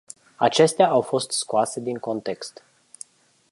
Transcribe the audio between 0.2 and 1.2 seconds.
Acestea au